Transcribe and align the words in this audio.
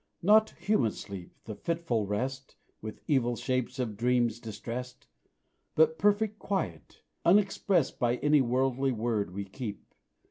'"Not 0.23 0.55
human 0.59 0.93
sleep 0.93 1.35
the 1.43 1.53
fitful 1.53 2.07
rest 2.07 2.55
With 2.81 3.01
evil 3.07 3.35
shapes 3.35 3.77
of 3.77 3.95
dreams 3.97 4.39
distressed, 4.39 5.05
But 5.75 5.99
perfect 5.99 6.39
quiet, 6.39 7.03
unexpressed 7.23 7.99
By 7.99 8.15
any 8.15 8.41
worldly 8.41 8.93
word 8.93 9.31
we 9.31 9.45
keep. 9.45 9.93